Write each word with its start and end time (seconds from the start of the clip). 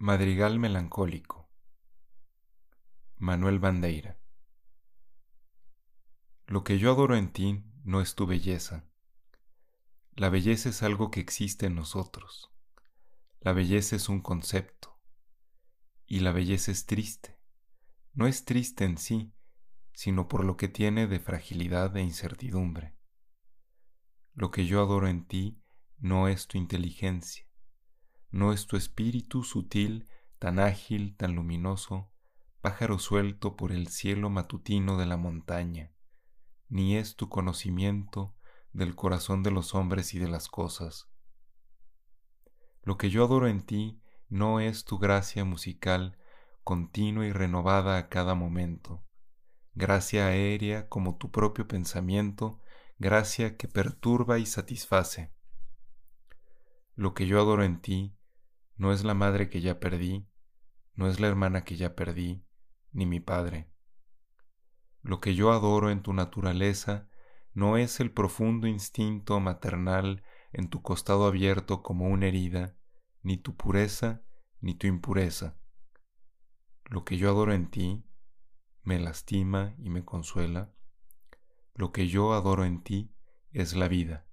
Madrigal 0.00 0.60
melancólico. 0.60 1.50
Manuel 3.16 3.58
Bandeira. 3.58 4.16
Lo 6.46 6.62
que 6.62 6.78
yo 6.78 6.92
adoro 6.92 7.16
en 7.16 7.32
ti 7.32 7.64
no 7.82 8.00
es 8.00 8.14
tu 8.14 8.24
belleza. 8.24 8.88
La 10.14 10.28
belleza 10.28 10.68
es 10.68 10.84
algo 10.84 11.10
que 11.10 11.18
existe 11.18 11.66
en 11.66 11.74
nosotros. 11.74 12.54
La 13.40 13.52
belleza 13.52 13.96
es 13.96 14.08
un 14.08 14.20
concepto. 14.20 15.00
Y 16.06 16.20
la 16.20 16.30
belleza 16.30 16.70
es 16.70 16.86
triste. 16.86 17.36
No 18.12 18.28
es 18.28 18.44
triste 18.44 18.84
en 18.84 18.98
sí, 18.98 19.34
sino 19.94 20.28
por 20.28 20.44
lo 20.44 20.56
que 20.56 20.68
tiene 20.68 21.08
de 21.08 21.18
fragilidad 21.18 21.96
e 21.96 22.02
incertidumbre. 22.02 22.96
Lo 24.32 24.52
que 24.52 24.64
yo 24.64 24.80
adoro 24.80 25.08
en 25.08 25.26
ti 25.26 25.60
no 25.96 26.28
es 26.28 26.46
tu 26.46 26.56
inteligencia 26.56 27.47
no 28.30 28.52
es 28.52 28.66
tu 28.66 28.76
espíritu 28.76 29.42
sutil, 29.42 30.08
tan 30.38 30.58
ágil, 30.58 31.16
tan 31.16 31.34
luminoso, 31.34 32.10
pájaro 32.60 32.98
suelto 32.98 33.56
por 33.56 33.72
el 33.72 33.88
cielo 33.88 34.30
matutino 34.30 34.98
de 34.98 35.06
la 35.06 35.16
montaña, 35.16 35.92
ni 36.68 36.96
es 36.96 37.16
tu 37.16 37.28
conocimiento 37.28 38.34
del 38.72 38.94
corazón 38.94 39.42
de 39.42 39.50
los 39.50 39.74
hombres 39.74 40.14
y 40.14 40.18
de 40.18 40.28
las 40.28 40.48
cosas. 40.48 41.08
Lo 42.82 42.98
que 42.98 43.10
yo 43.10 43.24
adoro 43.24 43.48
en 43.48 43.62
ti 43.62 44.00
no 44.28 44.60
es 44.60 44.84
tu 44.84 44.98
gracia 44.98 45.44
musical 45.44 46.18
continua 46.64 47.26
y 47.26 47.32
renovada 47.32 47.96
a 47.96 48.10
cada 48.10 48.34
momento, 48.34 49.02
gracia 49.74 50.26
aérea 50.26 50.88
como 50.88 51.16
tu 51.16 51.30
propio 51.30 51.66
pensamiento, 51.66 52.60
gracia 52.98 53.56
que 53.56 53.68
perturba 53.68 54.38
y 54.38 54.44
satisface. 54.44 55.32
Lo 56.94 57.14
que 57.14 57.26
yo 57.26 57.40
adoro 57.40 57.64
en 57.64 57.80
ti 57.80 58.17
no 58.78 58.92
es 58.92 59.04
la 59.04 59.12
madre 59.12 59.50
que 59.50 59.60
ya 59.60 59.80
perdí, 59.80 60.26
no 60.94 61.08
es 61.08 61.20
la 61.20 61.26
hermana 61.26 61.64
que 61.64 61.76
ya 61.76 61.94
perdí, 61.94 62.44
ni 62.92 63.06
mi 63.06 63.20
padre. 63.20 63.70
Lo 65.02 65.20
que 65.20 65.34
yo 65.34 65.52
adoro 65.52 65.90
en 65.90 66.02
tu 66.02 66.12
naturaleza 66.12 67.08
no 67.54 67.76
es 67.76 67.98
el 67.98 68.12
profundo 68.12 68.68
instinto 68.68 69.40
maternal 69.40 70.22
en 70.52 70.68
tu 70.68 70.80
costado 70.80 71.26
abierto 71.26 71.82
como 71.82 72.06
una 72.06 72.26
herida, 72.26 72.76
ni 73.22 73.36
tu 73.36 73.56
pureza, 73.56 74.22
ni 74.60 74.74
tu 74.74 74.86
impureza. 74.86 75.58
Lo 76.84 77.04
que 77.04 77.16
yo 77.16 77.28
adoro 77.30 77.52
en 77.52 77.70
ti 77.70 78.04
me 78.82 78.98
lastima 79.00 79.74
y 79.78 79.90
me 79.90 80.04
consuela. 80.04 80.72
Lo 81.74 81.90
que 81.90 82.06
yo 82.06 82.32
adoro 82.32 82.64
en 82.64 82.82
ti 82.82 83.12
es 83.50 83.74
la 83.74 83.88
vida. 83.88 84.27